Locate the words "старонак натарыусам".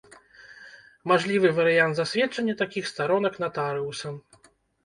2.93-4.15